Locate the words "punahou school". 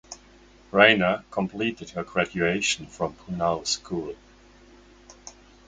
3.13-4.15